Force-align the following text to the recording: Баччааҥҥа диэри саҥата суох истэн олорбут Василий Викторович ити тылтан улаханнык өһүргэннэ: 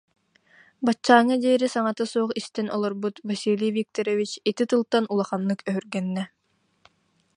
Баччааҥҥа 0.85 1.35
диэри 1.43 1.67
саҥата 1.73 2.05
суох 2.11 2.31
истэн 2.39 2.67
олорбут 2.75 3.15
Василий 3.29 3.73
Викторович 3.77 4.31
ити 4.49 4.63
тылтан 4.69 5.05
улаханнык 5.13 5.59
өһүргэннэ: 5.69 6.23